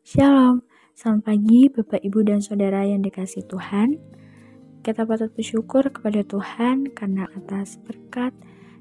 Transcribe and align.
Shalom, 0.00 0.64
selamat 0.96 1.28
pagi 1.28 1.68
Bapak 1.68 2.00
Ibu 2.00 2.24
dan 2.24 2.40
Saudara 2.40 2.88
yang 2.88 3.04
dikasih 3.04 3.44
Tuhan. 3.44 4.00
Kita 4.80 5.04
patut 5.04 5.28
bersyukur 5.36 5.92
kepada 5.92 6.24
Tuhan 6.24 6.88
karena 6.96 7.28
atas 7.36 7.76
berkat 7.84 8.32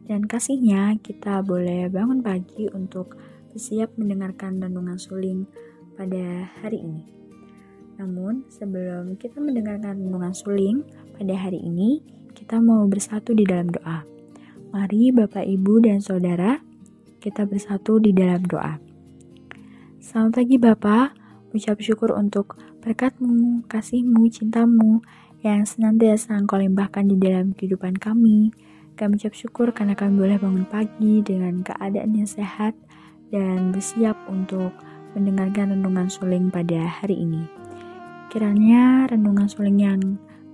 dan 0.07 0.23
kasihnya 0.23 0.95
kita 1.03 1.43
boleh 1.43 1.91
bangun 1.91 2.23
pagi 2.23 2.71
untuk 2.71 3.19
bersiap 3.51 3.99
mendengarkan 3.99 4.63
renungan 4.63 4.95
suling 4.95 5.43
pada 5.99 6.47
hari 6.63 6.88
ini. 6.88 7.04
Namun 7.99 8.47
sebelum 8.47 9.20
kita 9.20 9.43
mendengarkan 9.43 9.99
renungan 9.99 10.31
suling 10.31 10.88
pada 11.20 11.36
hari 11.36 11.59
ini, 11.59 11.99
kita 12.31 12.63
mau 12.63 12.88
bersatu 12.88 13.36
di 13.36 13.43
dalam 13.43 13.67
doa. 13.67 14.07
Mari 14.71 15.11
Bapak 15.11 15.43
Ibu 15.43 15.83
dan 15.83 15.99
Saudara, 15.99 16.63
kita 17.20 17.43
bersatu 17.43 17.99
di 17.99 18.15
dalam 18.15 18.39
doa. 18.47 18.88
Selamat 20.00 20.39
pagi 20.39 20.55
Bapak, 20.55 21.11
ucap 21.52 21.75
syukur 21.84 22.16
untuk 22.16 22.55
berkatmu, 22.80 23.67
kasihmu, 23.67 24.31
cintamu 24.31 25.03
yang 25.44 25.67
senantiasa 25.67 26.39
engkau 26.39 26.55
limpahkan 26.55 27.03
di 27.03 27.20
dalam 27.20 27.52
kehidupan 27.52 27.99
kami. 27.99 28.48
Kami 28.95 29.20
ucap 29.20 29.35
syukur 29.35 29.75
karena 29.75 29.99
kami 29.99 30.16
boleh 30.16 30.39
bangun 30.39 30.63
pagi 30.72 31.20
dengan 31.20 31.59
keadaan 31.67 32.16
yang 32.16 32.31
sehat 32.31 32.80
dan 33.27 33.75
bersiap 33.75 34.16
untuk 34.31 34.72
mendengarkan 35.20 35.75
renungan 35.75 36.08
suling 36.08 36.47
pada 36.47 36.80
hari 37.03 37.20
ini. 37.20 37.44
Kiranya 38.31 39.03
renungan 39.11 39.52
suling 39.52 39.84
yang 39.84 40.00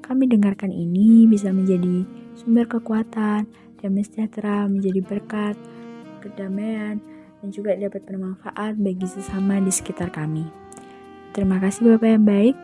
kami 0.02 0.26
dengarkan 0.26 0.74
ini 0.74 1.30
bisa 1.30 1.54
menjadi 1.54 2.02
sumber 2.34 2.66
kekuatan 2.66 3.46
dan 3.78 3.90
sejahtera 4.02 4.66
menjadi 4.66 5.06
berkat, 5.06 5.54
kedamaian, 6.26 6.98
dan 7.46 7.54
juga 7.54 7.78
dapat 7.78 8.02
bermanfaat 8.10 8.74
bagi 8.82 9.06
sesama 9.06 9.62
di 9.62 9.70
sekitar 9.70 10.10
kami. 10.10 10.50
Terima 11.38 11.62
kasih 11.62 11.94
Bapak 11.94 12.10
yang 12.10 12.26
baik. 12.26 12.58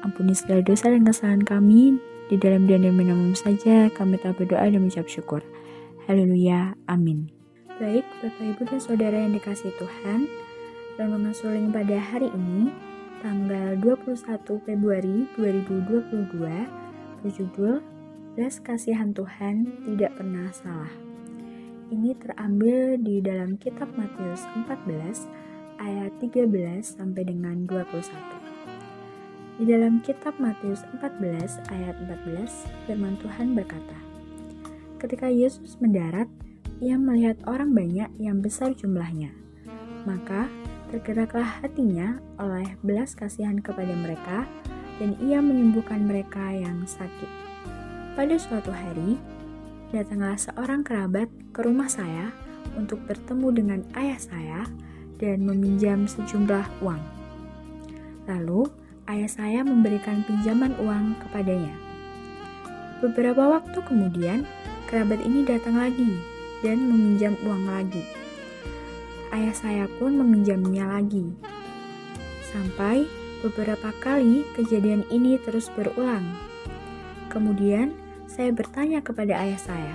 Ampuni 0.00 0.32
segala 0.32 0.64
dosa 0.64 0.88
dan 0.88 1.04
kesalahan 1.04 1.44
kami. 1.44 2.00
Di 2.32 2.40
dalam 2.40 2.64
dan 2.64 2.88
minum 2.88 3.36
saja 3.36 3.92
kami 3.92 4.16
tak 4.16 4.40
berdoa 4.40 4.64
dan 4.64 4.80
mengucap 4.80 5.04
syukur. 5.12 5.44
Haleluya. 6.08 6.72
Amin. 6.88 7.28
Baik, 7.76 8.08
Bapak 8.24 8.44
Ibu 8.56 8.62
dan 8.64 8.80
Saudara 8.80 9.16
yang 9.16 9.36
dikasih 9.36 9.76
Tuhan, 9.76 10.24
renungan 10.96 11.36
suling 11.36 11.68
pada 11.68 12.00
hari 12.00 12.32
ini, 12.32 12.72
tanggal 13.20 13.76
21 13.76 14.24
Februari 14.64 15.28
2022, 15.36 17.22
berjudul 17.22 17.84
Belas 18.34 18.56
Kasihan 18.64 19.12
Tuhan 19.12 19.68
Tidak 19.84 20.10
Pernah 20.16 20.48
Salah. 20.50 21.07
Ini 21.88 22.12
terambil 22.20 23.00
di 23.00 23.24
dalam 23.24 23.56
kitab 23.56 23.88
Matius 23.96 24.44
14 24.60 25.24
ayat 25.80 26.12
13 26.20 26.84
sampai 26.84 27.24
dengan 27.24 27.64
21. 27.64 28.12
Di 29.56 29.64
dalam 29.64 30.04
kitab 30.04 30.36
Matius 30.36 30.84
14 31.00 31.64
ayat 31.72 31.96
14 32.04 32.84
firman 32.84 33.16
Tuhan 33.24 33.56
berkata, 33.56 33.96
Ketika 35.00 35.32
Yesus 35.32 35.80
mendarat, 35.80 36.28
ia 36.84 37.00
melihat 37.00 37.40
orang 37.48 37.72
banyak 37.72 38.12
yang 38.20 38.44
besar 38.44 38.76
jumlahnya. 38.76 39.32
Maka 40.04 40.44
tergeraklah 40.92 41.64
hatinya 41.64 42.20
oleh 42.36 42.68
belas 42.84 43.16
kasihan 43.16 43.64
kepada 43.64 43.96
mereka 43.96 44.44
dan 45.00 45.16
ia 45.24 45.40
menyembuhkan 45.40 46.04
mereka 46.04 46.52
yang 46.52 46.84
sakit. 46.84 47.32
Pada 48.12 48.36
suatu 48.36 48.76
hari, 48.76 49.16
datanglah 49.88 50.36
seorang 50.36 50.84
kerabat 50.84 51.32
ke 51.56 51.64
rumah 51.64 51.88
saya 51.88 52.28
untuk 52.76 53.00
bertemu 53.08 53.48
dengan 53.56 53.80
ayah 53.96 54.20
saya 54.20 54.60
dan 55.16 55.42
meminjam 55.48 56.04
sejumlah 56.04 56.84
uang. 56.84 57.02
Lalu, 58.28 58.68
ayah 59.08 59.30
saya 59.30 59.60
memberikan 59.64 60.20
pinjaman 60.28 60.76
uang 60.76 61.16
kepadanya. 61.24 61.72
Beberapa 63.00 63.58
waktu 63.58 63.78
kemudian, 63.88 64.44
kerabat 64.90 65.24
ini 65.24 65.48
datang 65.48 65.80
lagi 65.80 66.20
dan 66.60 66.84
meminjam 66.84 67.38
uang 67.46 67.64
lagi. 67.64 68.04
Ayah 69.32 69.54
saya 69.56 69.84
pun 69.96 70.16
meminjamnya 70.16 70.84
lagi. 70.88 71.32
Sampai 72.48 73.08
beberapa 73.40 73.92
kali 74.00 74.44
kejadian 74.56 75.04
ini 75.08 75.36
terus 75.40 75.72
berulang. 75.72 76.24
Kemudian, 77.28 77.92
saya 78.28 78.52
bertanya 78.52 79.00
kepada 79.00 79.40
ayah 79.40 79.56
saya, 79.56 79.94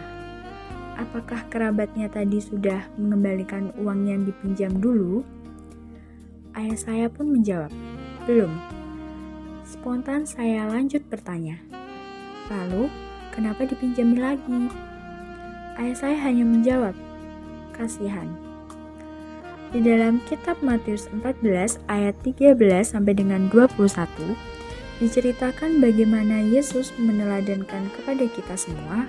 apakah 0.98 1.46
kerabatnya 1.54 2.10
tadi 2.10 2.42
sudah 2.42 2.90
mengembalikan 2.98 3.70
uang 3.78 4.10
yang 4.10 4.26
dipinjam 4.26 4.74
dulu? 4.82 5.22
Ayah 6.58 6.74
saya 6.74 7.06
pun 7.14 7.30
menjawab, 7.30 7.70
belum. 8.26 8.50
Spontan 9.62 10.26
saya 10.26 10.66
lanjut 10.66 11.06
bertanya, 11.14 11.62
lalu 12.50 12.90
kenapa 13.30 13.70
dipinjami 13.70 14.18
lagi? 14.18 14.66
Ayah 15.78 15.98
saya 15.98 16.18
hanya 16.26 16.42
menjawab, 16.42 16.98
kasihan. 17.78 18.26
Di 19.74 19.82
dalam 19.82 20.22
kitab 20.26 20.58
Matius 20.62 21.06
14 21.10 21.82
ayat 21.86 22.14
13 22.26 22.58
sampai 22.82 23.14
dengan 23.14 23.50
21, 23.50 24.53
diceritakan 25.04 25.84
bagaimana 25.84 26.40
Yesus 26.40 26.96
meneladankan 26.96 27.92
kepada 27.92 28.24
kita 28.24 28.56
semua 28.56 29.04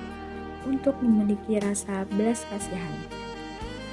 untuk 0.67 0.99
memiliki 0.99 1.63
rasa 1.63 2.03
belas 2.19 2.43
kasihan. 2.51 2.99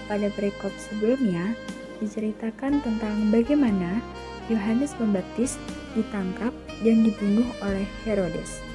Pada 0.09 0.34
perikop 0.34 0.73
sebelumnya, 0.81 1.53
diceritakan 2.01 2.81
tentang 2.81 3.29
bagaimana 3.29 4.01
Yohanes 4.50 4.97
Pembaptis 4.97 5.61
ditangkap 5.94 6.50
dan 6.81 7.06
dibunuh 7.06 7.45
oleh 7.61 7.85
Herodes. 8.01 8.66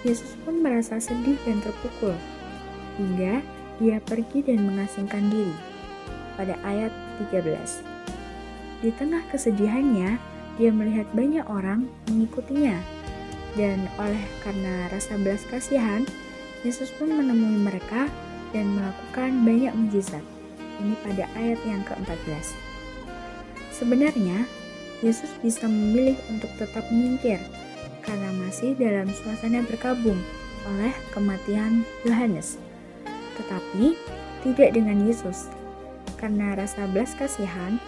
Yesus 0.00 0.32
pun 0.40 0.64
merasa 0.64 0.96
sedih 0.96 1.36
dan 1.44 1.60
terpukul, 1.60 2.16
hingga 2.96 3.44
dia 3.84 4.00
pergi 4.00 4.48
dan 4.48 4.64
mengasingkan 4.64 5.28
diri. 5.28 5.52
Pada 6.40 6.56
ayat 6.64 6.88
13. 7.20 7.84
Di 8.80 8.88
tengah 8.96 9.20
kesedihannya, 9.28 10.29
dia 10.56 10.70
melihat 10.74 11.06
banyak 11.14 11.44
orang 11.46 11.86
mengikutinya. 12.10 12.78
Dan 13.58 13.90
oleh 13.98 14.22
karena 14.46 14.86
rasa 14.94 15.18
belas 15.18 15.42
kasihan, 15.50 16.06
Yesus 16.62 16.90
pun 16.94 17.10
menemui 17.10 17.66
mereka 17.66 18.06
dan 18.54 18.66
melakukan 18.74 19.42
banyak 19.42 19.72
mujizat. 19.74 20.22
Ini 20.80 20.94
pada 21.04 21.24
ayat 21.36 21.60
yang 21.66 21.82
ke-14. 21.84 22.56
Sebenarnya, 23.74 24.46
Yesus 25.00 25.32
bisa 25.40 25.64
memilih 25.64 26.16
untuk 26.28 26.52
tetap 26.60 26.84
menyingkir 26.92 27.40
karena 28.04 28.30
masih 28.44 28.76
dalam 28.76 29.08
suasana 29.12 29.64
berkabung 29.64 30.18
oleh 30.68 30.92
kematian 31.12 31.84
Yohanes. 32.04 32.60
Tetapi 33.40 33.96
tidak 34.44 34.76
dengan 34.76 35.04
Yesus. 35.04 35.48
Karena 36.20 36.52
rasa 36.52 36.84
belas 36.92 37.16
kasihan, 37.16 37.80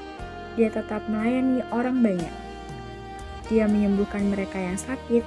dia 0.56 0.72
tetap 0.72 1.04
melayani 1.08 1.60
orang 1.72 2.00
banyak 2.00 2.32
dia 3.52 3.68
menyembuhkan 3.68 4.24
mereka 4.32 4.56
yang 4.56 4.80
sakit 4.80 5.20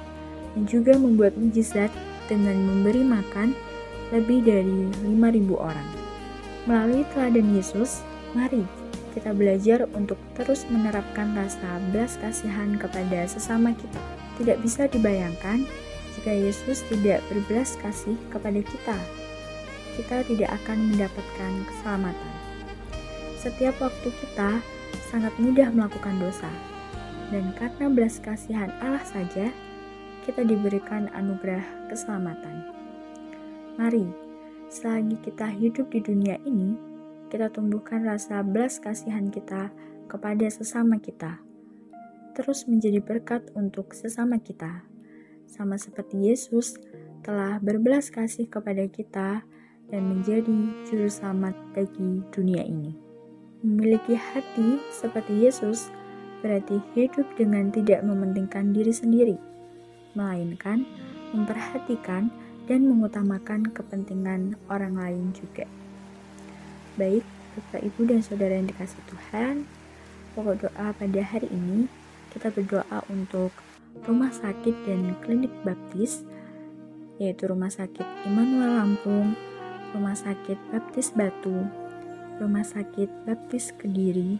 dan 0.58 0.62
juga 0.66 0.98
membuat 0.98 1.38
mujizat 1.38 1.94
dengan 2.26 2.58
memberi 2.58 3.06
makan 3.06 3.54
lebih 4.10 4.42
dari 4.42 4.90
5.000 5.06 5.54
orang. 5.54 5.88
Melalui 6.66 7.06
teladan 7.14 7.54
Yesus, 7.54 8.02
mari 8.34 8.66
kita 9.14 9.30
belajar 9.32 9.86
untuk 9.94 10.18
terus 10.34 10.66
menerapkan 10.66 11.32
rasa 11.32 11.80
belas 11.94 12.18
kasihan 12.18 12.74
kepada 12.76 13.24
sesama 13.30 13.72
kita. 13.72 14.02
Tidak 14.36 14.58
bisa 14.60 14.90
dibayangkan 14.90 15.64
jika 16.18 16.32
Yesus 16.34 16.82
tidak 16.90 17.22
berbelas 17.30 17.78
kasih 17.80 18.18
kepada 18.28 18.60
kita. 18.60 18.98
Kita 19.96 20.26
tidak 20.28 20.50
akan 20.60 20.92
mendapatkan 20.92 21.52
keselamatan. 21.70 22.34
Setiap 23.40 23.78
waktu 23.80 24.10
kita 24.10 24.60
sangat 25.08 25.32
mudah 25.40 25.70
melakukan 25.72 26.18
dosa, 26.20 26.50
dan 27.30 27.50
karena 27.58 27.86
belas 27.90 28.22
kasihan 28.22 28.70
Allah 28.78 29.02
saja, 29.02 29.50
kita 30.26 30.42
diberikan 30.42 31.10
anugerah 31.14 31.62
keselamatan. 31.90 32.66
Mari, 33.78 34.06
selagi 34.70 35.16
kita 35.22 35.46
hidup 35.50 35.90
di 35.90 36.00
dunia 36.02 36.38
ini, 36.42 36.74
kita 37.30 37.50
tumbuhkan 37.50 38.06
rasa 38.06 38.42
belas 38.42 38.78
kasihan 38.78 39.30
kita 39.30 39.70
kepada 40.06 40.46
sesama 40.50 40.98
kita, 41.02 41.42
terus 42.34 42.66
menjadi 42.70 43.02
berkat 43.02 43.50
untuk 43.58 43.94
sesama 43.94 44.38
kita, 44.38 44.86
sama 45.46 45.78
seperti 45.78 46.30
Yesus 46.30 46.78
telah 47.26 47.58
berbelas 47.58 48.10
kasih 48.10 48.46
kepada 48.46 48.86
kita 48.86 49.42
dan 49.90 50.02
menjadi 50.02 50.58
juru 50.86 51.10
selamat 51.10 51.54
bagi 51.74 52.22
dunia 52.30 52.62
ini. 52.62 52.94
Memiliki 53.66 54.14
hati 54.14 54.78
seperti 54.94 55.42
Yesus 55.42 55.90
berarti 56.40 56.80
hidup 56.96 57.26
dengan 57.36 57.72
tidak 57.72 58.04
mementingkan 58.04 58.72
diri 58.72 58.92
sendiri, 58.92 59.36
melainkan 60.16 60.84
memperhatikan 61.34 62.32
dan 62.66 62.86
mengutamakan 62.86 63.70
kepentingan 63.70 64.58
orang 64.72 64.94
lain 64.96 65.24
juga. 65.36 65.66
Baik, 66.96 67.22
Bapak 67.56 67.82
Ibu 67.84 68.00
dan 68.08 68.20
Saudara 68.24 68.56
yang 68.56 68.68
dikasih 68.68 69.00
Tuhan, 69.06 69.68
pokok 70.34 70.66
doa 70.66 70.86
pada 70.96 71.20
hari 71.22 71.48
ini 71.52 71.88
kita 72.32 72.52
berdoa 72.52 73.04
untuk 73.12 73.52
rumah 74.04 74.32
sakit 74.32 74.74
dan 74.84 75.16
klinik 75.24 75.52
baptis 75.64 76.24
yaitu 77.16 77.48
Rumah 77.48 77.72
Sakit 77.72 78.04
Immanuel 78.28 78.76
Lampung, 78.76 79.32
Rumah 79.96 80.16
Sakit 80.16 80.58
Baptis 80.68 81.12
Batu, 81.16 81.64
Rumah 82.36 82.64
Sakit 82.64 83.08
Baptis 83.24 83.72
Kediri, 83.72 84.36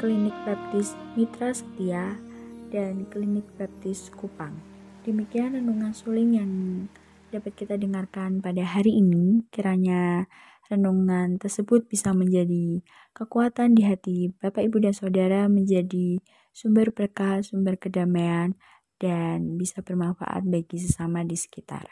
Klinik 0.00 0.36
Baptis 0.44 0.94
Mitra 1.16 1.52
Setia, 1.52 2.16
dan 2.72 3.04
Klinik 3.12 3.44
Baptis 3.60 4.08
Kupang. 4.12 4.56
Demikian 5.04 5.58
renungan 5.58 5.92
suling 5.92 6.38
yang 6.38 6.52
dapat 7.28 7.52
kita 7.52 7.76
dengarkan 7.76 8.40
pada 8.40 8.64
hari 8.64 8.96
ini. 9.00 9.44
Kiranya 9.52 10.28
renungan 10.72 11.36
tersebut 11.36 11.88
bisa 11.88 12.16
menjadi 12.16 12.80
kekuatan 13.12 13.76
di 13.76 13.82
hati 13.84 14.32
Bapak, 14.40 14.64
Ibu, 14.68 14.88
dan 14.88 14.94
Saudara 14.96 15.40
menjadi 15.52 16.20
sumber 16.52 16.92
berkah, 16.92 17.44
sumber 17.44 17.76
kedamaian, 17.76 18.56
dan 18.96 19.58
bisa 19.58 19.82
bermanfaat 19.82 20.46
bagi 20.46 20.78
sesama 20.78 21.26
di 21.26 21.34
sekitar. 21.34 21.88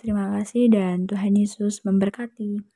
Terima 0.00 0.32
kasih 0.32 0.72
dan 0.72 1.04
Tuhan 1.04 1.36
Yesus 1.36 1.84
memberkati. 1.84 2.64